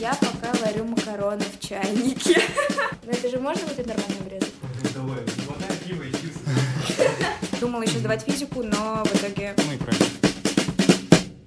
[0.00, 2.40] Я пока варю макароны в чайнике.
[3.04, 4.54] Но это же можно будет нормально обрезать?
[4.94, 7.60] Давай, глотай пиво и чипсы.
[7.60, 9.54] Думала еще сдавать физику, но в итоге...
[9.56, 10.06] Ну и правильно.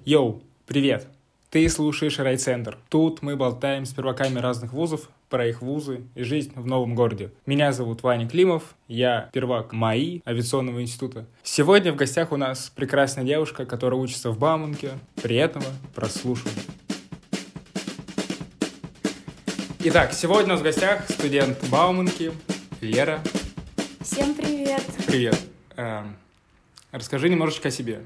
[0.04, 1.08] Йоу, привет!
[1.48, 2.78] Ты слушаешь Райцентр.
[2.90, 7.30] Тут мы болтаем с перваками разных вузов про их вузы и жизнь в новом городе.
[7.46, 11.26] Меня зовут Ваня Климов, я первак МАИ авиационного института.
[11.42, 14.92] Сегодня в гостях у нас прекрасная девушка, которая учится в Бауманке.
[15.22, 16.62] Приятного прослушивания.
[19.84, 22.32] Итак, сегодня у нас в гостях студент Бауманки
[22.80, 23.20] Лера.
[24.00, 24.82] Всем привет!
[25.06, 25.38] Привет.
[25.76, 26.16] Эм,
[26.92, 28.04] расскажи немножечко о себе.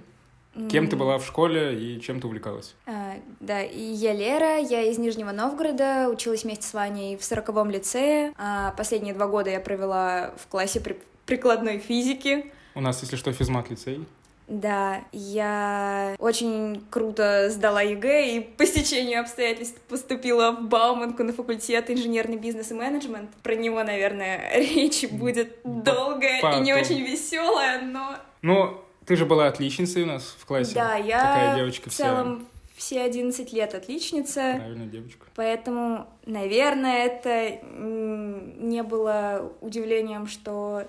[0.71, 2.75] Кем ты была в школе и чем ты увлекалась?
[2.87, 7.71] А, да, и я Лера, я из Нижнего Новгорода, училась вместе с Ваней в сороковом
[7.71, 8.33] лицее.
[8.39, 10.97] А последние два года я провела в классе при-
[11.27, 12.53] прикладной физики.
[12.75, 14.07] У нас, если что, физмат-лицей.
[14.49, 21.91] Да, я очень круто сдала ЕГЭ и по стечению обстоятельств поступила в Бауманку на факультет
[21.91, 23.31] инженерный бизнес и менеджмент.
[23.43, 26.81] Про него, наверное, речь будет долгая и не потом.
[26.81, 30.75] очень веселая, но Ну, ты же была отличницей у нас в классе.
[30.77, 32.05] да, я Такая девочка в вся.
[32.05, 34.55] целом все 11 лет отличница.
[34.59, 35.27] Правильная девочка.
[35.35, 40.85] Поэтому, наверное, это не было удивлением, что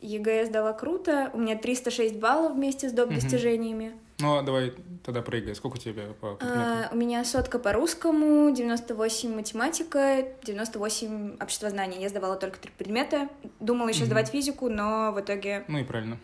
[0.00, 1.30] ЕГЭ сдала круто.
[1.32, 3.10] У меня 306 баллов вместе с доп.
[3.10, 3.92] Достижениями.
[4.18, 4.72] Ну, а давай
[5.04, 5.54] тогда прыгай.
[5.54, 6.62] Сколько у тебя по предметам?
[6.62, 12.00] А, у меня сотка по русскому, 98 математика, 98 обществознание.
[12.00, 13.28] Я сдавала только три предмета.
[13.60, 16.18] Думала еще сдавать физику, но в итоге Ну и правильно.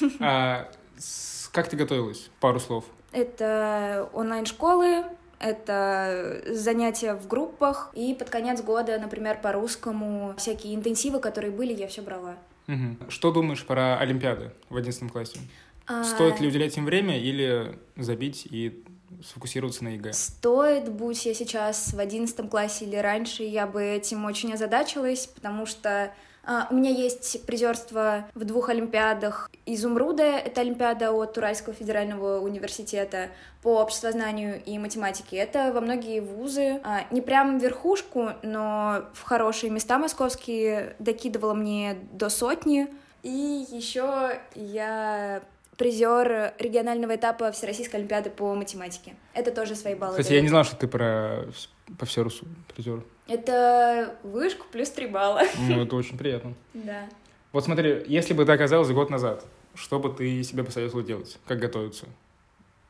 [0.20, 0.68] А,
[1.52, 2.30] как ты готовилась?
[2.40, 2.84] Пару слов.
[3.12, 5.04] это онлайн-школы,
[5.38, 11.72] это занятия в группах, и под конец года, например, по русскому, всякие интенсивы, которые были,
[11.72, 12.36] я все брала.
[12.66, 12.98] Мгм.
[13.08, 15.38] Что думаешь про Олимпиады в 11 классе?
[15.86, 18.84] А, Стоит ли уделять им время или забить и
[19.24, 20.12] сфокусироваться на ЕГЭ?
[20.12, 25.66] Стоит, будь я сейчас в одиннадцатом классе или раньше, я бы этим очень озадачилась, потому
[25.66, 26.12] что
[26.70, 29.50] у меня есть призерство в двух олимпиадах.
[29.64, 33.28] Изумруд — это олимпиада от Уральского федерального университета
[33.62, 35.36] по обществознанию и математике.
[35.36, 36.80] Это во многие вузы.
[36.82, 42.88] А, не прям верхушку, но в хорошие места московские докидывала мне до сотни.
[43.22, 45.42] И еще я
[45.76, 49.14] призер регионального этапа Всероссийской Олимпиады по математике.
[49.32, 50.12] Это тоже свои баллы.
[50.12, 50.42] Кстати, я дает.
[50.42, 51.46] не знал, что ты про
[51.98, 53.02] по Всерусу призер.
[53.32, 55.42] Это вышку плюс три балла.
[55.68, 56.54] Ну, это очень приятно.
[56.74, 57.08] Да.
[57.52, 59.44] Вот смотри, если бы ты оказалась год назад,
[59.74, 61.38] что бы ты себе посоветовала делать?
[61.46, 62.06] Как готовиться?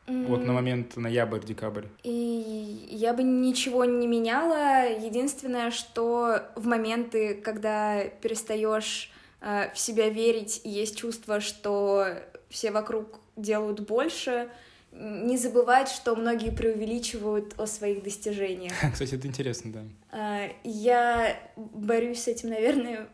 [0.08, 1.84] Вот на момент ноябрь-декабрь.
[2.02, 4.90] И я бы ничего не меняла.
[4.90, 12.08] Единственное, что в моменты, когда перестаешь э, в себя верить, есть чувство, что
[12.50, 14.48] все вокруг делают больше,
[14.92, 18.74] не забывать, что многие преувеличивают о своих достижениях.
[18.92, 19.82] Кстати, это интересно, да.
[20.10, 23.08] А, Я борюсь с этим, наверное,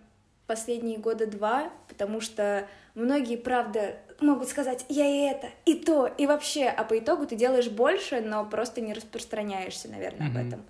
[0.46, 6.26] последние года два, потому что многие, правда, могут сказать, я и это, и то, и
[6.26, 10.46] вообще, а по итогу ты делаешь больше, но просто не распространяешься, наверное, об Мгм.
[10.48, 10.64] этом.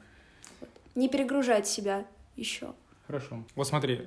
[0.61, 0.69] Вот.
[0.95, 2.05] Не перегружать себя
[2.37, 2.75] еще.
[3.07, 3.43] Хорошо.
[3.55, 4.07] Вот смотри,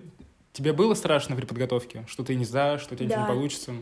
[0.53, 3.23] тебе было страшно при подготовке, что ты не сдашь, что у тебя ничего Да.
[3.23, 3.73] не получится?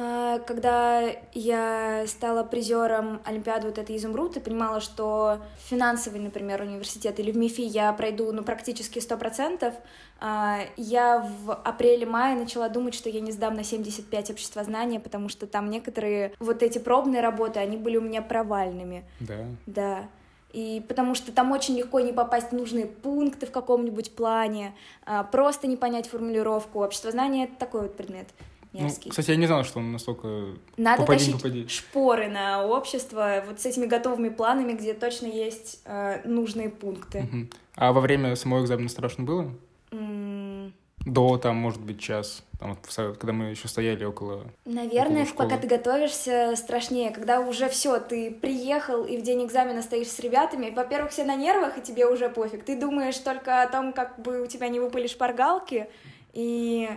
[0.00, 1.02] А, Когда
[1.34, 7.36] я стала призером Олимпиады вот этой «Изумруд», и понимала, что финансовый, например, университет или в
[7.36, 9.74] МИФИ я пройду ну, практически 100%,
[10.20, 15.48] а, я в апреле-мае начала думать, что я не сдам на 75 обществознания, потому что
[15.48, 19.04] там некоторые вот эти пробные работы, они были у меня провальными.
[19.18, 19.46] Да.
[19.66, 20.08] Да.
[20.52, 25.24] И потому что там очень легко не попасть в нужные пункты в каком-нибудь плане, а,
[25.24, 26.84] просто не понять формулировку.
[26.84, 28.28] Обществознание— это такой вот предмет
[28.72, 29.10] Ну, мерзкий.
[29.10, 30.54] кстати, я не знал, что он настолько...
[30.76, 31.68] Надо попади, тащить попади.
[31.68, 37.22] шпоры на общество вот с этими готовыми планами, где точно есть э, нужные пункты.
[37.22, 37.50] Мгм.
[37.76, 39.50] А во время самого экзамена страшно было?
[39.90, 40.74] М,
[41.06, 44.44] До, там, может быть, час, там, когда мы еще стояли около...
[44.66, 49.80] Наверное, Около пока ты готовишься, страшнее, когда уже все, ты приехал и в день экзамена
[49.80, 50.70] стоишь с ребятами.
[50.70, 52.64] Во-первых, все на нервах, и тебе уже пофиг.
[52.64, 55.88] Ты думаешь только о том, как бы у тебя не выпали шпаргалки,
[56.34, 56.90] и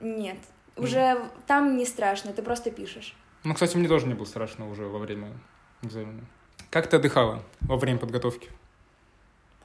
[0.00, 0.38] нет,
[0.76, 3.14] уже там не страшно, ты просто пишешь.
[3.44, 5.28] Ну, кстати, мне тоже не было страшно уже во время
[5.82, 6.24] экзамена.
[6.70, 8.48] Как ты отдыхала во время подготовки?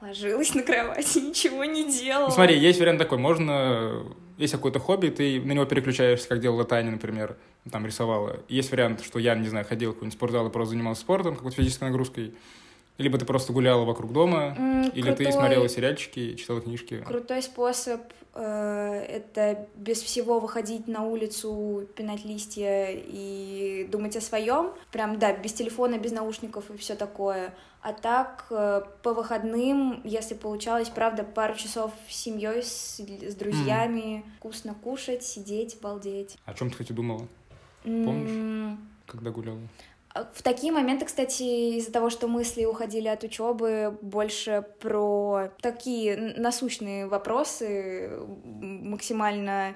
[0.00, 2.26] Ложилась на кровати, ничего не делала.
[2.28, 4.02] Ну, смотри, есть вариант такой, можно...
[4.38, 7.36] Есть какое-то хобби, ты на него переключаешься, как делала Таня, например,
[7.70, 8.40] там рисовала.
[8.48, 11.56] Есть вариант, что я, не знаю, ходил в какой-нибудь спортзал и просто занимался спортом, какой-то
[11.58, 12.34] физической нагрузкой.
[12.98, 17.04] Либо ты просто гуляла вокруг дома, М, или ты крутой- смотрела сериальчики, читала книжки.
[17.06, 18.00] Крутой способ
[18.34, 24.72] это без всего выходить на улицу, пинать листья и думать о своем.
[24.90, 27.54] Прям, да, без телефона, без наушников и все такое.
[27.82, 34.24] А так, э, по выходным, если получалось, правда, пару часов с семьей, с, с друзьями,
[34.38, 36.38] вкусно кушать, сидеть, балдеть.
[36.44, 37.26] О чем ты хоть и думала,
[37.82, 38.30] Помнишь?
[38.30, 39.60] М, когда гуляла?
[40.14, 41.42] В такие моменты, кстати,
[41.78, 48.10] из-за того, что мысли уходили от учебы, больше про такие насущные вопросы,
[48.44, 49.74] максимально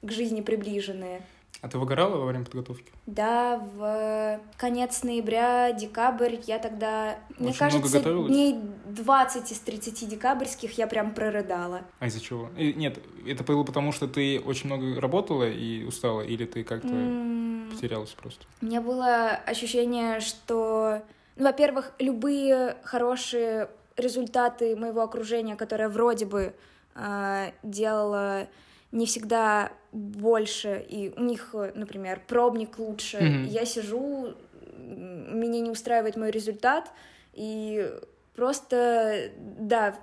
[0.00, 1.22] к жизни приближенные.
[1.60, 2.90] А ты выгорала во время подготовки?
[3.06, 8.56] Да, в конец ноября, декабрь, я тогда, мне Очень много кажется, дней
[8.86, 11.82] 20 из 30 декабрьских я прям прорыдала.
[12.00, 12.48] А из-за чего?
[12.56, 16.88] И- нет, это было потому, что ты очень много работала и устала, или ты как-то
[16.88, 18.44] М, потерялась просто?
[18.60, 21.02] У меня было ощущение, что,
[21.36, 26.54] ну, во-первых, любые хорошие результаты моего окружения, которое вроде бы
[26.94, 28.48] а, делало
[28.92, 33.44] не всегда больше, и у них, э, например, пробник лучше, Мгм.
[33.44, 34.34] я сижу,
[34.76, 36.90] меня не устраивает мой результат,
[37.32, 37.90] и
[38.34, 39.98] просто, да,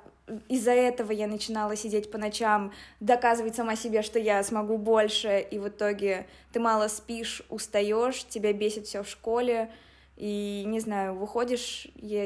[0.48, 5.58] из-за этого я начинала сидеть по ночам, доказывать сама себе, что я смогу больше, и
[5.58, 9.72] в итоге ты мало спишь, устаешь, тебя бесит все в школе,
[10.18, 12.26] и не знаю, выходишь, я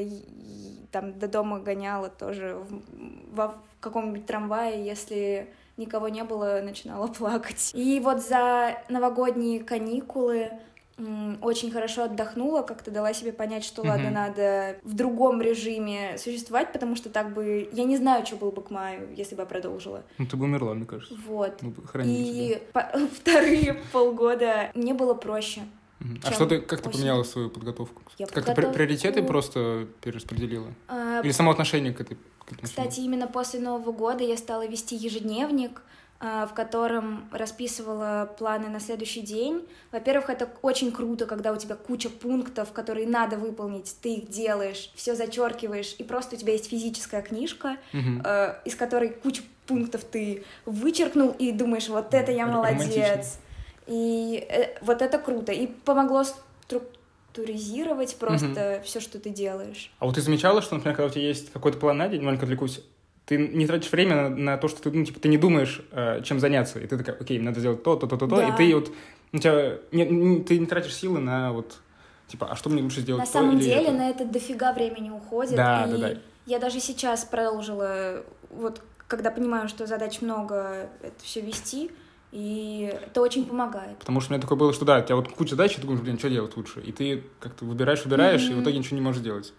[0.90, 2.82] там до дома гоняла тоже в,
[3.32, 7.70] в каком-нибудь трамвае, если никого не было, начинала плакать.
[7.74, 10.50] И вот за новогодние каникулы
[11.42, 16.94] очень хорошо отдохнула, как-то дала себе понять, что ладно, надо в другом режиме существовать, потому
[16.94, 17.68] что так бы...
[17.72, 20.04] Я не знаю, что было бы к маю, если бы я продолжила.
[20.18, 21.16] Ну, ты бы умерла, мне кажется.
[21.26, 21.60] Вот.
[21.86, 25.62] Хоронили И по- вторые полгода мне было проще.
[26.22, 28.02] А что ты, как ты поменяла свою подготовку?
[28.18, 30.68] Я Как-то при- подготовку- приоритеты просто перераспределила?
[30.86, 32.18] А, Или само отношение к этой?
[32.62, 35.82] Кстати, именно после Нового года я стала вести ежедневник,
[36.20, 39.66] а, в котором расписывала планы на следующий день.
[39.92, 44.90] Во-первых, это очень круто, когда у тебя куча пунктов, которые надо выполнить, ты их делаешь,
[44.94, 50.44] все зачеркиваешь, и просто у тебя есть физическая книжка, э, из которой кучу пунктов ты
[50.64, 52.94] вычеркнул и думаешь, вот это я молодец.
[52.94, 53.22] романтично.
[53.86, 55.52] И э, вот это круто.
[55.52, 56.24] И помогло
[57.44, 59.90] структуризировать просто все, что ты делаешь.
[59.98, 62.44] А вот ты замечала, что, например, когда у тебя есть какой-то план на день, маленько
[62.44, 62.80] отвлекусь,
[63.26, 66.22] ты не тратишь время на, на то, что ты, ну, типа, ты не думаешь, э,
[66.22, 68.48] чем заняться, и ты такая, окей, надо сделать то, то, то, то, то, Да.
[68.48, 68.92] и ты вот,
[69.32, 71.78] у тебя, не, не- ты не тратишь силы на вот,
[72.28, 73.20] типа, а что мне лучше сделать?
[73.20, 73.92] На то самом деле это?
[73.92, 75.56] на это дофига времени уходит.
[75.56, 76.18] Да, и да, да.
[76.46, 81.90] Я даже сейчас продолжила, вот когда понимаю, что задач много, это все вести,
[82.34, 83.96] и это очень помогает.
[83.98, 85.82] Потому что у меня такое было, что да, у тебя вот куча задач, и ты
[85.82, 86.80] думаешь, блин, что делать лучше?
[86.80, 89.54] И ты как-то выбираешь, выбираешь, и в итоге ничего не можешь делать.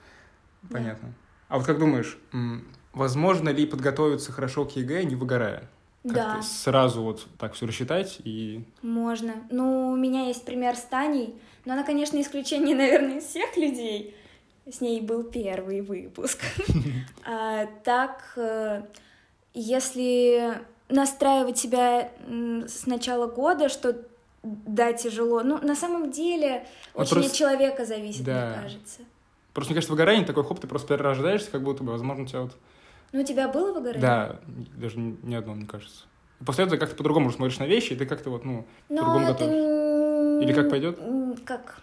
[0.63, 0.73] Да.
[0.77, 1.13] Понятно.
[1.47, 2.17] А вот как думаешь,
[2.91, 5.69] возможно ли подготовиться хорошо к ЕГЭ, не выгорая?
[6.03, 6.41] Как-то Да.
[6.41, 8.65] сразу вот так все рассчитать и...
[8.81, 9.35] Можно.
[9.49, 11.33] Ну, у меня есть пример с Таней,
[11.63, 14.13] но она, конечно, исключение, наверное, из всех людей.
[14.69, 16.39] С ней был первый выпуск.
[17.25, 18.83] А, Так, э,
[19.53, 23.95] если настраивать себя с начала года, что
[24.43, 25.41] да, тяжело.
[25.41, 28.53] Ну, на самом деле, Вот очень просто- от человека зависит, Да.
[28.53, 28.99] мне кажется.
[29.53, 32.41] Просто, мне кажется, выгорание такой, хоп, ты просто перерождаешься, как будто бы, возможно, у тебя
[32.41, 32.51] вот...
[33.11, 34.01] Ну, у тебя было выгорание?
[34.01, 34.39] Да,
[34.77, 36.03] даже ни одно, мне кажется.
[36.45, 39.33] После этого как-то по-другому смотришь на вещи, и ты как-то вот, ну, Но по-другому это...
[39.33, 40.43] готовишь.
[40.43, 40.99] Или как пойдет?
[41.45, 41.79] Как?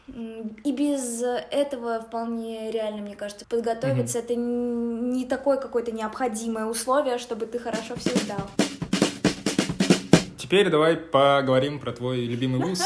[0.63, 4.19] И без этого вполне реально, мне кажется, подготовиться.
[4.19, 8.43] Это н- не такое какое-то необходимое условие, чтобы ты хорошо все сдал.
[10.53, 12.83] Теперь давай поговорим про твой любимый вуз.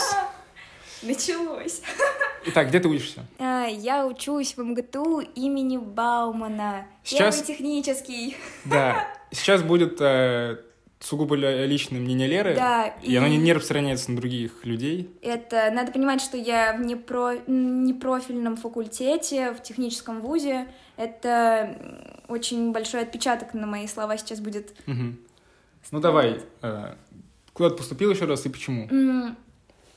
[1.03, 1.83] Началось.
[2.47, 3.27] Итак, где ты учишься?
[3.41, 6.87] А, Я учусь в МГТУ имени Баумана.
[7.03, 8.37] Сейчас- Первый технический.
[8.67, 10.59] Да, сейчас будет э,
[11.01, 15.11] сугубо ли- личное мнение Леры, Да, и оно не, не распространяется на других людей.
[15.21, 17.33] Это надо понимать, что я в непро...
[17.49, 20.69] непрофильном факультете, в техническом вузе.
[20.97, 24.73] Это очень большой отпечаток на мои слова сейчас будет.
[24.87, 25.19] Мгм.
[25.93, 26.95] Ну давай, э,
[27.57, 29.35] куда ты поступил еще раз и почему?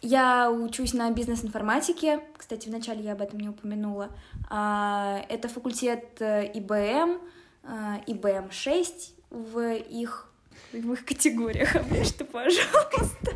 [0.02, 2.22] Я учусь на бизнес-информатике.
[2.38, 4.10] Кстати, вначале я об этом не упомянула.
[4.50, 7.20] А, Это факультет э, ИБМ,
[7.64, 8.88] а, ИБМ-6
[9.30, 10.32] в их,
[10.72, 11.76] в их категориях.
[11.76, 13.34] Обрежьте, пожалуйста.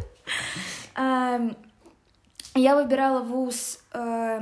[0.95, 1.41] А,
[2.55, 4.39] Я выбирала вуз э,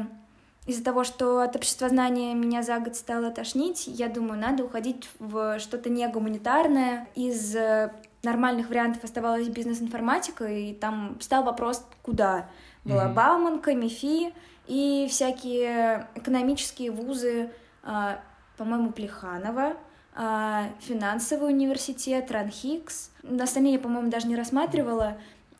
[0.67, 3.87] из-за того, что от обществознания меня за год стало тошнить.
[3.87, 7.07] Я думаю, надо уходить в что-то не гуманитарное.
[7.15, 7.91] Из э,
[8.23, 12.49] нормальных вариантов оставалась бизнес-информатика, и там стал вопрос, куда.
[12.83, 13.13] Была Мгм.
[13.15, 14.33] Бауманка, МИФИ
[14.67, 17.51] и всякие экономические вузы,
[17.83, 18.19] а,
[18.57, 19.73] по-моему, Плеханова,
[20.13, 23.11] а, финансовый университет, Ранхикс.
[23.39, 25.17] Остальные я, по-моему, даже не рассматривала.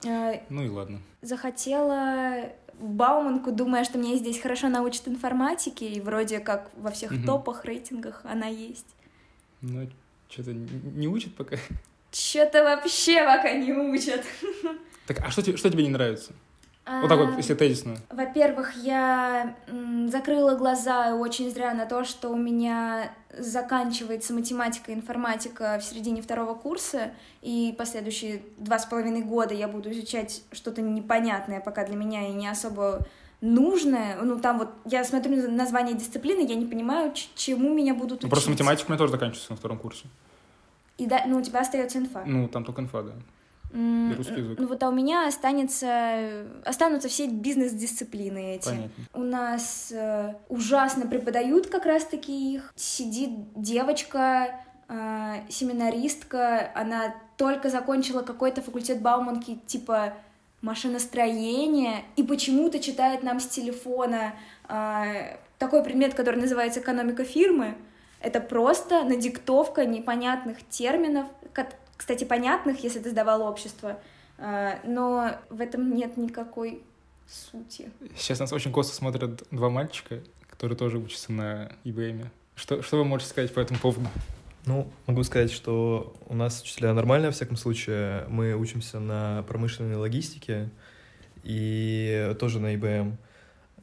[0.08, 1.00] А, Ну и ладно.
[1.22, 2.50] захотела
[2.80, 7.26] в Бауманку, думая, что меня здесь хорошо научат информатике, и вроде как во всех Мгм.
[7.26, 8.88] топах, рейтингах она есть.
[9.62, 9.88] Ну,
[10.30, 11.58] что-то не учат пока.
[12.12, 14.24] Чё-то вообще пока не учат.
[15.08, 16.34] Так, а что, тебе- что тебе не нравится?
[16.86, 17.96] Вот так А, вот, если тезисно.
[18.10, 19.56] Во-первых, я
[20.08, 26.22] закрыла глаза очень зря на то, что у меня заканчивается математика и информатика в середине
[26.22, 31.96] второго курса, и последующие два с половиной года я буду изучать что-то непонятное пока для
[31.96, 33.06] меня и не особо
[33.42, 34.18] нужное.
[34.22, 38.28] Ну, там вот, я смотрю на название дисциплины, я не понимаю, чему меня будут Ну,
[38.28, 38.30] учить.
[38.32, 40.08] просто математика у меня тоже заканчивается на втором курсе.
[41.02, 42.24] И да, ну, у тебя остается инфа.
[42.28, 43.14] Ну, там только инфа, да.
[43.74, 44.60] И русский язык.
[44.60, 48.66] Ну, вот, а у меня останется, останутся все бизнес-дисциплины эти.
[48.66, 49.04] Понятно.
[49.16, 52.72] У нас э, ужасно преподают как раз-таки их.
[52.76, 60.14] Сидит девочка, э, семинаристка, она только закончила какой-то факультет Бауманки, типа
[60.62, 64.36] машиностроение, и почему-то читает нам с телефона
[64.70, 67.74] э, такой предмет, который называется экономика фирмы.
[68.22, 71.28] Это просто надиктовка непонятных терминов,
[71.98, 74.00] кстати, понятных, если ты сдавал общество,
[74.38, 76.84] э, но в этом нет никакой
[77.28, 77.92] сути.
[78.16, 82.30] Сейчас нас очень косо смотрят два мальчика, которые тоже учатся на ИБМ.
[82.56, 84.08] Что, что вы можете сказать по этому поводу?
[84.66, 88.26] Ну, могу сказать, что у нас учителя нормальные, во всяком случае.
[88.30, 90.70] Мы учимся на промышленной логистике
[91.44, 93.18] и тоже на ИБМ.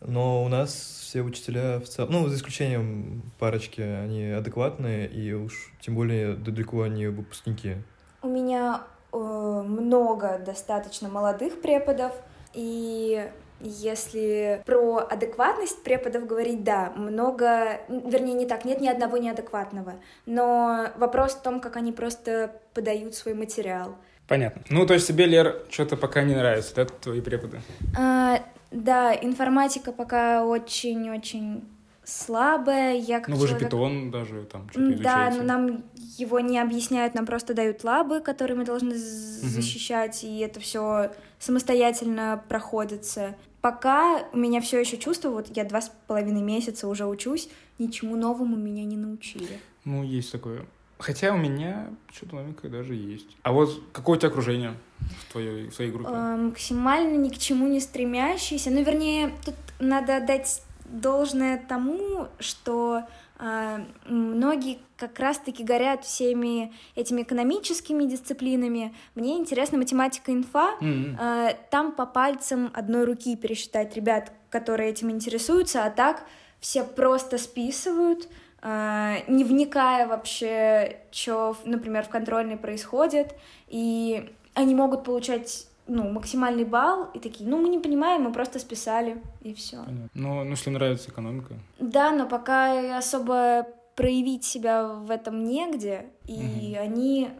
[0.00, 0.72] Но у нас
[1.08, 6.82] все учителя в целом, ну, за исключением парочки, они адекватные, и уж тем более далеко
[6.82, 7.76] они выпускники.
[8.22, 12.12] У меня э, много достаточно молодых преподов,
[12.54, 13.28] и
[13.60, 19.94] если про адекватность преподов говорить, да, много, вернее, не так, нет ни одного неадекватного,
[20.26, 23.96] но вопрос в том, как они просто подают свой материал.
[24.28, 24.62] Понятно.
[24.68, 27.60] Ну, то есть тебе, Лер, что-то пока не нравится, да, твои преподы?
[27.98, 31.64] А, да, информатика пока очень-очень
[32.04, 35.36] слабая, я как Ну, вы же человек- питон даже там что-то М, Да, изучаете.
[35.38, 35.84] но нам
[36.16, 38.98] его не объясняют, нам просто дают лабы, которые мы должны Мгм.
[38.98, 43.36] защищать, и это все самостоятельно проходится.
[43.60, 48.16] Пока у меня все еще чувство, вот я два с половиной месяца уже учусь, ничему
[48.16, 49.60] новому меня не научили.
[49.84, 50.64] Ну, есть такое.
[50.98, 53.36] Хотя у меня что-то новенькое даже есть.
[53.42, 56.10] А вот какое у тебя окружение в твоей, в своей группе?
[56.12, 58.70] Э, максимально ни к чему не стремящийся.
[58.70, 63.02] Ну, вернее, тут надо отдать должное тому, что
[63.38, 68.92] э, многие как раз-таки горят всеми этими экономическими дисциплинами.
[69.14, 70.74] Мне интересна математика инфа.
[70.80, 71.16] М-м.
[71.20, 76.24] Э, Там по пальцам одной руки пересчитать ребят, которые этим интересуются, а так
[76.58, 78.28] все просто списывают,
[78.62, 83.34] не вникая вообще, что, например, в контрольной происходит,
[83.68, 88.58] и они могут получать ну, максимальный балл, и такие, ну, мы не понимаем, мы просто
[88.58, 89.78] списали, и все.
[90.14, 91.54] Ну, ну, если нравится экономика.
[91.78, 97.30] Да, но пока особо проявить себя в этом негде, и они,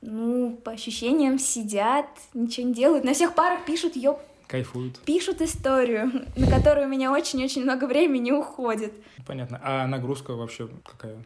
[0.00, 3.04] ну, по ощущениям сидят, ничего не делают.
[3.04, 4.98] На всех парах пишут, ёп, Кайфуют.
[5.00, 8.94] пишут историю, на которую у меня очень-очень много времени уходит.
[9.26, 9.60] Понятно.
[9.62, 11.18] А нагрузка вообще какая?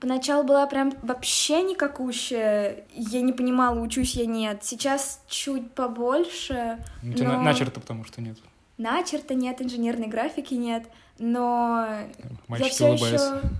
[0.00, 2.84] Поначалу была прям вообще никакущая.
[2.94, 4.64] Я не понимала, учусь я нет.
[4.64, 6.82] Сейчас чуть побольше.
[7.02, 8.38] У тебя на- Но- начерто, потому что нет.
[8.78, 10.84] Начерта нет, инженерной графики нет.
[11.18, 12.08] Но я
[12.48, 13.34] Мальчики все улыбаются.
[13.36, 13.50] еще,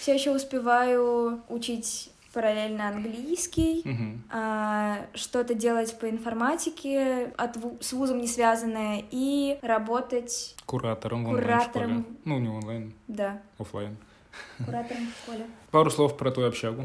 [0.00, 4.22] все еще успеваю учить параллельно английский, Мгм.
[4.30, 11.30] а, что-то делать по информатике, от ву- с вузом не связанное, и работать, Куратором в
[11.30, 11.90] Куратором.
[11.90, 12.16] онлайн-школе.
[12.24, 13.96] Ну, не онлайн, да, оффлайн.
[14.64, 15.46] куратором в школе.
[15.70, 16.84] Пару слов про твою общагу,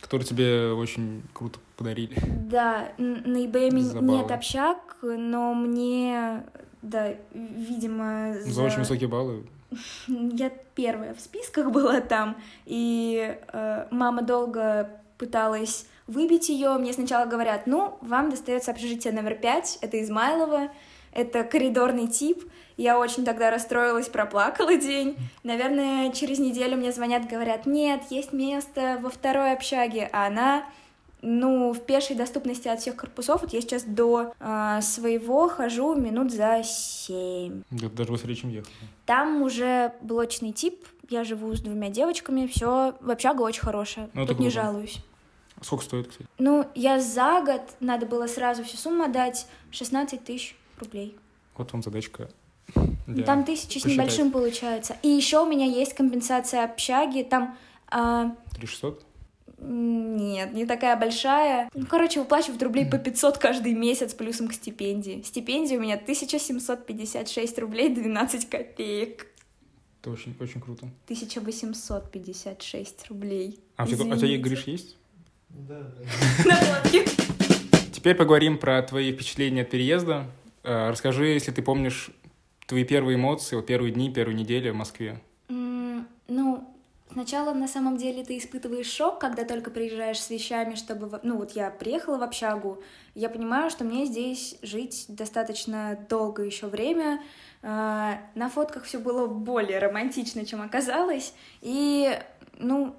[0.00, 2.16] которую тебе очень круто подарили.
[2.48, 3.38] Да, на
[3.82, 4.10] Забавно.
[4.10, 6.42] нет общак, но мне,
[6.82, 9.44] да, видимо, За очень высокие баллы.
[10.06, 16.74] Я первая в списках была там, и э, мама долго пыталась выбить ее.
[16.78, 20.70] Мне сначала говорят, ну, вам достается общежитие номер пять, это Измайлово,
[21.12, 22.44] это коридорный тип.
[22.76, 25.16] Я очень тогда расстроилась, проплакала день.
[25.44, 30.64] Наверное, через неделю мне звонят, говорят, нет, есть место во второй общаге, а она
[31.22, 33.40] ну, в пешей доступности от всех корпусов.
[33.42, 37.62] Вот я сейчас до э, своего хожу минут за семь.
[37.70, 38.68] Да- Даже быстрее, чем ехал.
[39.06, 44.38] Там уже блочный тип, я живу с двумя девочками, все, общага очень хорошая, Ну, тут
[44.40, 44.62] не круто.
[44.66, 44.98] жалуюсь.
[45.60, 46.28] Сколько стоит, кстати?
[46.38, 51.16] Ну, я за год, надо было сразу всю сумму отдать, 16 тысяч рублей.
[51.56, 52.28] Вот вам задачка.
[53.06, 53.22] Да.
[53.24, 53.92] Там тысяча с Посчитать.
[53.92, 54.96] небольшим получается.
[55.02, 57.22] И еще у меня есть компенсация общаги.
[57.22, 57.56] Там
[57.88, 59.04] а, 3600?
[59.62, 61.68] Нет, не такая большая.
[61.74, 65.22] Ну, короче, выплачивают рублей по 500 каждый месяц плюсом к стипендии.
[65.24, 69.26] Стипендия у меня 1756 рублей 12 копеек.
[70.00, 70.86] Это очень, очень круто.
[71.04, 73.60] 1856 рублей.
[73.76, 74.42] А у тебя, а у тебя, Извините.
[74.42, 74.96] Гриш, есть?
[75.48, 76.44] Да, да.
[76.48, 77.04] На фотке.
[77.92, 80.26] Теперь поговорим про твои впечатления от переезда.
[80.64, 82.10] Э, Расскажи, если ты помнишь
[82.66, 85.20] твои первые эмоции, вот первые дни, первую неделю в Москве.
[87.12, 91.20] Сначала на самом деле ты испытываешь шок, когда только приезжаешь с вещами, чтобы...
[91.22, 92.82] Ну, вот я приехала в общагу,
[93.14, 97.22] я понимаю, что мне здесь жить достаточно долго еще время.
[97.62, 101.34] А, На фотках все было более романтично, чем оказалось.
[101.60, 102.18] И,
[102.56, 102.96] ну,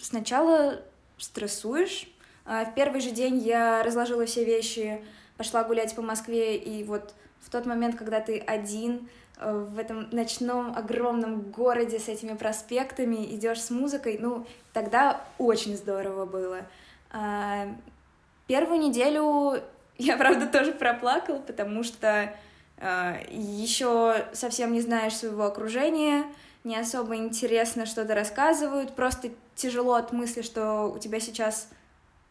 [0.00, 0.80] сначала
[1.18, 2.08] стрессуешь.
[2.46, 5.04] А, В первый же день я разложила все вещи,
[5.36, 9.10] пошла гулять по Москве, и вот в тот момент, когда ты один
[9.40, 16.26] в этом ночном огромном городе с этими проспектами, идешь с музыкой, ну, тогда очень здорово
[16.26, 16.60] было.
[17.10, 17.68] А,
[18.50, 19.62] Первую неделю
[19.98, 22.34] я, правда, тоже проплакала, потому что
[23.30, 26.24] еще совсем не знаешь своего окружения,
[26.64, 31.68] не особо интересно что-то рассказывают, просто тяжело от мысли, что у тебя сейчас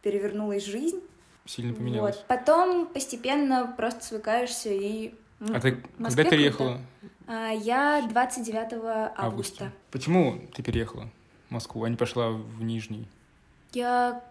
[0.02, 1.00] перевернулась жизнь.
[1.46, 2.16] Сильно поменялось.
[2.16, 2.26] Вот.
[2.26, 5.14] Потом постепенно просто свыкаешься и...
[5.40, 6.80] А ты Москве когда переехала?
[7.26, 9.12] А, Я 29 августа.
[9.16, 9.72] Августа.
[9.90, 11.08] Почему ты переехала
[11.48, 13.08] в Москву, а не пошла в Нижний?
[13.72, 14.22] Я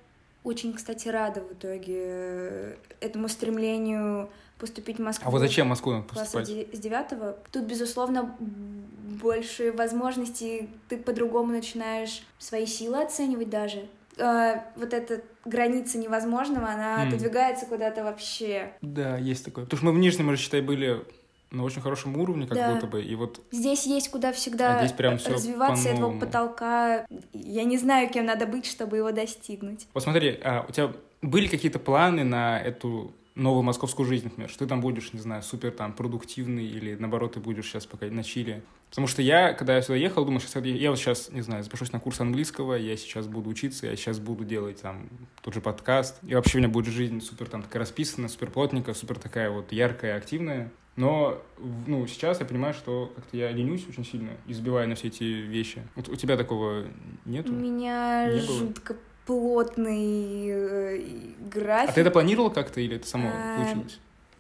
[0.44, 5.28] очень, кстати, рада в итоге э, этому стремлению поступить в Москву.
[5.28, 6.48] А вот зачем в Москву поступать?
[6.48, 7.38] с девятого.
[7.52, 13.88] Тут, безусловно, больше возможностей, ты по-другому начинаешь свои силы оценивать даже.
[14.20, 17.08] А, вот эта граница невозможного, она М.
[17.08, 18.74] отодвигается куда-то вообще.
[18.82, 19.66] Да, есть такое.
[19.66, 21.04] Потому что мы в Нижнем, считай, были
[21.52, 22.74] на очень хорошем уровне, как Да.
[22.74, 27.06] будто бы, и вот Здесь есть куда всегда А здесь прям развиваться этого потолка.
[27.34, 29.88] Я не знаю, кем надо быть, чтобы его достигнуть.
[29.94, 34.60] Вот смотри, а у тебя были какие-то планы на эту новую московскую жизнь, например, что
[34.60, 38.24] ты там будешь, не знаю, супер там продуктивный или наоборот ты будешь сейчас пока на
[38.24, 38.64] чили?
[38.90, 41.92] Потому что я, когда я сюда ехал, думаю, сейчас, я вот сейчас, не знаю, запишусь
[41.92, 45.10] на курс английского, я сейчас буду учиться, я сейчас буду делать там
[45.42, 48.96] тот же подкаст, и вообще у меня будет жизнь супер там такая расписанная, супер плотненькая,
[48.96, 50.72] супер такая вот яркая, активная.
[50.96, 51.42] Но,
[51.88, 55.24] ну, сейчас я понимаю, что как-то я ленюсь очень сильно и забиваю на все эти
[55.24, 55.82] вещи.
[55.96, 56.88] Вот у тебя такого
[57.26, 57.54] У нету?
[57.54, 58.74] меня Не было?
[59.30, 61.02] Плотный э,
[61.52, 61.92] график.
[61.92, 64.00] А ты это планировал как-то или это само А, получилось?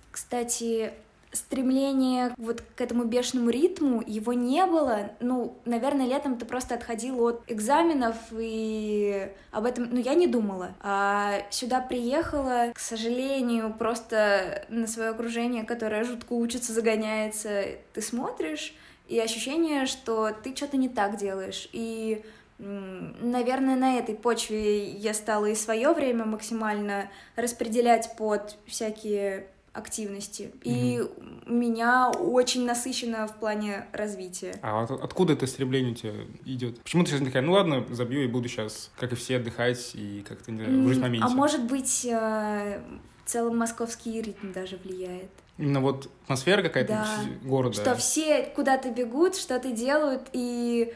[0.10, 0.93] Кстати,
[1.32, 5.12] стремление вот к этому бешеному ритму, его не было.
[5.19, 10.71] Ну, наверное, летом ты просто отходил от экзаменов, и об этом, ну, я не думала.
[10.80, 18.73] А сюда приехала, к сожалению, просто на свое окружение, которое жутко учится, загоняется, ты смотришь,
[19.08, 21.69] и ощущение, что ты что-то не так делаешь.
[21.73, 22.23] И
[22.60, 30.52] Наверное, на этой почве я стала и свое время максимально распределять под всякие активности.
[30.63, 31.02] И
[31.48, 34.56] у меня очень насыщенно в плане развития.
[34.62, 36.82] А от- откуда это стремление у тебя идет?
[36.82, 40.26] Почему ты сейчас такая, ну ладно, забью и буду сейчас, как и все, отдыхать и
[40.28, 41.26] как-то не знаю, жить в М, моменте?
[41.26, 42.82] А может быть, э,
[43.26, 45.30] в целом московский ритм даже влияет.
[45.58, 47.15] Именно вот атмосфера какая-то Да.
[47.48, 47.74] города.
[47.80, 50.93] Что все куда-то бегут, что-то делают, и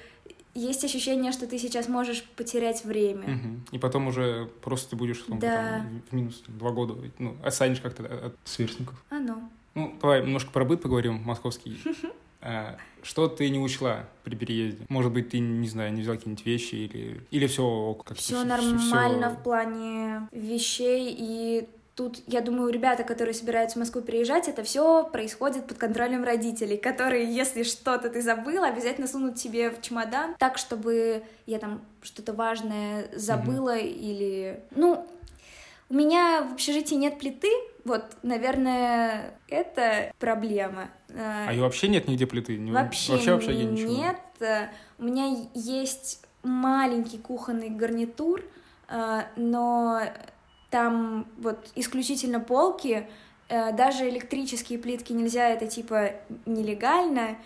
[0.53, 3.27] есть ощущение, что ты сейчас можешь потерять время.
[3.27, 3.65] Мгм.
[3.71, 5.79] И потом уже просто ты будешь Да.
[5.79, 9.03] там, в минус два года, ну, отстанешь как-то от сверстников.
[9.09, 9.49] Оно.
[9.75, 11.77] Ну, давай немножко про быт поговорим, московский.
[12.45, 14.85] А, Что ты не учла при переезде?
[14.89, 19.29] Может быть, ты, не знаю, не взял какие-нибудь вещи или, или все как Все нормально
[19.29, 25.03] в плане вещей, и тут, я думаю, ребята, которые собираются в Москву переезжать, это все
[25.06, 30.58] происходит под контролем родителей, которые, если что-то ты забыла, обязательно сунут тебе в чемодан, так,
[30.58, 34.60] чтобы я там что-то важное забыла или...
[34.71, 35.08] Ну,
[35.89, 37.51] у меня в общежитии нет плиты,
[37.86, 40.89] вот, наверное, это проблема.
[41.15, 42.58] А ее вообще нет нигде плиты?
[42.71, 43.93] Вообще, вообще, вообще ничего?
[43.93, 44.17] нет.
[44.39, 48.41] Э, У меня есть маленький кухонный гарнитур,
[48.88, 50.01] э, но
[50.73, 53.07] там вот исключительно полки,
[53.47, 56.13] э, даже электрические плитки нельзя, это типа
[56.47, 57.38] нелегально.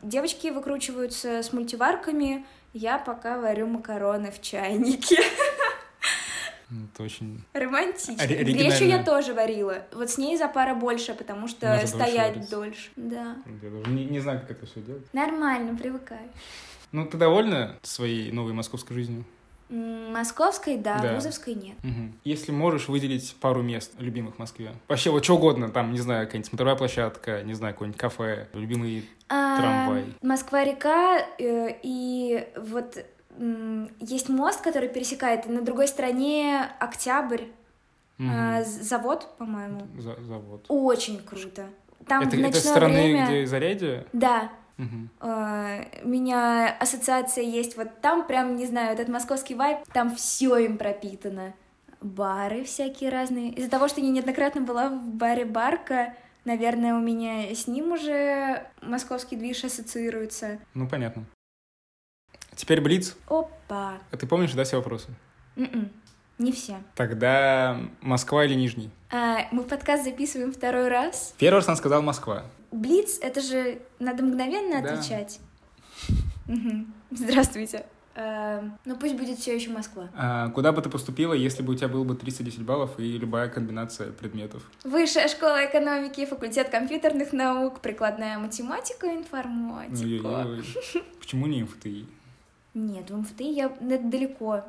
[0.00, 5.18] Девочки выкручиваются с мультиварками, я пока варю макароны в чайнике.
[6.70, 7.42] Ну, Это очень...
[7.52, 8.26] Романтично.
[8.26, 9.84] Гречу я тоже варила.
[9.92, 12.90] Вот с ней запара больше, потому что Надо дольше стоять дольше.
[12.96, 13.36] Да.
[13.60, 15.02] Я даже не, не знаю, как это все делать.
[15.12, 16.30] Нормально, привыкай.
[16.92, 19.24] Ну, ты довольна своей новой московской жизнью?
[19.68, 21.14] Московской, да, Да.
[21.14, 21.76] вузовской нет.
[21.82, 22.12] Мгм.
[22.24, 24.72] Если можешь выделить пару мест любимых в Москве.
[24.88, 29.08] Вообще, вот что угодно, там, не знаю, какая-нибудь смотровая площадка, не знаю, какое-нибудь кафе, любимый
[29.28, 30.04] А, Трамвай.
[30.22, 32.98] Москва-река, э, и вот
[33.38, 37.44] м, есть мост, который пересекает, и на другой стороне Октябрь,
[38.20, 39.80] а, з- завод, по-моему.
[39.98, 40.66] За- завод.
[40.68, 41.66] Очень круто.
[42.06, 43.26] Там это, в это ночное с стороны, время...
[43.26, 44.06] где зарядье?
[44.12, 45.10] Да, Мгм.
[45.20, 50.56] э, у меня ассоциация есть вот там, прям, не знаю, этот московский вайб, там все
[50.58, 51.52] им пропитано.
[52.00, 53.50] Бары всякие разные.
[53.52, 58.66] Из-за того, что я неоднократно была в баре Барка, наверное, у меня с ним уже
[58.80, 60.58] московский движ ассоциируется.
[60.74, 61.24] Ну, понятно.
[62.56, 63.16] Теперь Блиц.
[63.28, 63.98] Опа.
[64.10, 65.08] А ты помнишь, да, все вопросы?
[65.56, 65.90] М-м,
[66.38, 66.76] Не все.
[66.96, 68.90] Тогда Москва или Нижний?
[69.10, 71.34] А, мы подкаст записываем второй раз.
[71.38, 72.44] Первый раз он сказал Москва.
[72.72, 74.94] Блиц, это же надо мгновенно Да.
[74.94, 75.38] отвечать.
[77.10, 77.86] Здравствуйте.
[78.14, 80.08] А, Ну пусть будет все еще Москва.
[80.14, 83.48] А куда бы ты поступила, если бы у тебя было бы 310 баллов и любая
[83.48, 84.62] комбинация предметов?
[84.84, 90.26] Высшая школа экономики, факультет компьютерных наук, прикладная математика и информатика.
[90.26, 90.64] Ой-ой-ой.
[91.20, 92.06] Почему не МФТИ?
[92.74, 94.64] Нет, в МФТИ я это далеко.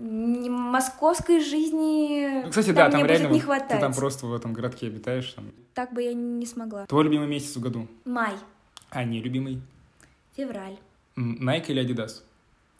[0.00, 3.68] Московской жизни Ну, кстати, там да, там мне реально будет не вот хватать.
[3.70, 5.32] ты там просто в этом городке обитаешь.
[5.32, 5.50] Там.
[5.74, 6.86] Так бы я не смогла.
[6.86, 7.88] Твой любимый месяц в году?
[8.04, 8.34] Май,
[8.90, 9.60] А не любимый?
[10.36, 10.78] февраль,
[11.16, 12.22] Nike или Adidas?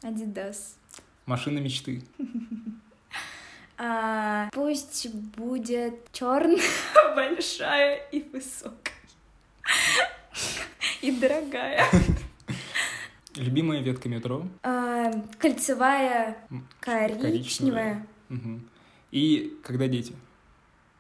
[0.03, 0.77] Адидас.
[1.27, 2.03] Машина мечты.
[3.81, 6.59] А, пусть будет черная,
[7.15, 8.93] большая и высокая.
[11.01, 11.85] И дорогая.
[13.39, 14.43] Любимая ветка метро?
[14.63, 18.69] А, кольцевая, М, коричневая, Мгм.
[19.11, 20.13] И когда дети?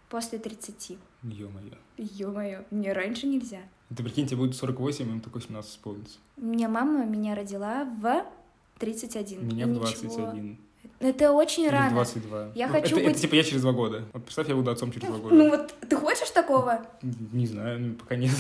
[0.09, 0.96] после 30.
[1.22, 1.74] Ё-моё.
[1.98, 3.59] Ё-моё, мне раньше нельзя.
[3.94, 6.18] Ты прикинь, тебе будет 48, им только 17 исполнится.
[6.37, 8.24] У меня мама меня родила в
[8.79, 9.46] 31.
[9.46, 9.85] Меня в ничего.
[9.87, 10.59] 21.
[11.01, 11.90] Это очень Или рано.
[11.90, 12.53] 22.
[12.55, 14.05] Я Ну, хочу это, быть- это типа я через два года.
[14.12, 15.35] Вот представь, я буду отцом через два года.
[15.35, 16.87] Ну вот, ты хочешь такого?
[17.33, 18.33] Не знаю, ну, пока нет.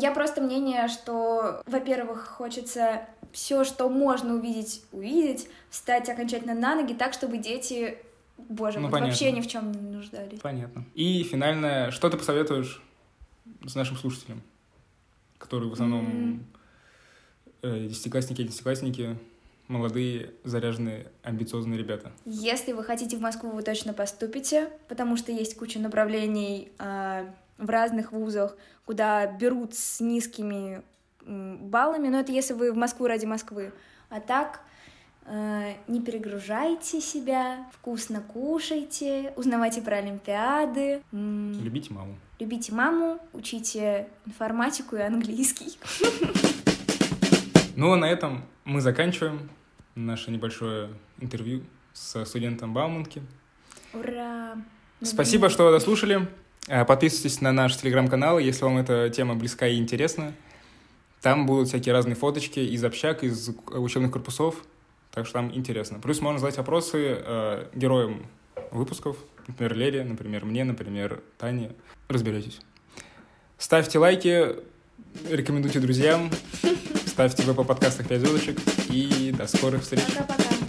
[0.00, 3.02] Я просто мнение, что, во-первых, хочется
[3.32, 7.98] все, что можно увидеть, увидеть, встать окончательно на ноги так, чтобы дети,
[8.38, 9.10] боже, Ну, вот понятно.
[9.10, 10.40] вообще ни в чем не нуждались.
[10.40, 10.84] Понятно.
[10.94, 12.82] И финальное, что ты посоветуешь
[13.66, 14.42] с нашим слушателям,
[15.38, 16.46] которые в основном М.
[17.62, 19.18] э, десятиклассники, десятиклассники,
[19.68, 22.12] молодые, заряженные, амбициозные ребята.
[22.24, 27.24] Если вы хотите в Москву, вы точно поступите, потому что есть куча направлений а,
[27.58, 30.82] в разных вузах, куда берут с низкими
[31.26, 33.72] баллами, но это если вы в Москву ради Москвы.
[34.10, 34.60] А так
[35.24, 42.14] э, не перегружайте себя, вкусно кушайте, узнавайте про Олимпиады, Любите маму.
[42.38, 45.78] любите маму, учите информатику и английский.
[47.76, 49.50] Ну, а на этом мы заканчиваем
[49.96, 53.22] наше небольшое интервью со студентом Бауманки.
[53.92, 54.56] Ура!
[55.02, 56.28] Спасибо, что дослушали.
[56.68, 60.34] Э, Подписывайтесь на наш телеграм-канал, если вам эта тема близка и интересна.
[61.20, 64.56] Там будут всякие разные фоточки из общак, из учебных корпусов,
[65.10, 65.98] так что там интересно.
[65.98, 68.26] Плюс можно задать вопросы э, героям
[68.70, 69.16] выпусков,
[69.48, 71.72] например, Лере, например, мне, например, Тане.
[72.08, 72.60] Разберетесь.
[73.58, 74.56] Ставьте лайки,
[75.28, 76.30] рекомендуйте друзьям,
[77.14, 78.58] ставьте в Apple подкастах 5 звездочек
[78.90, 80.02] и до скорых встреч.
[80.04, 80.63] Пока-пока.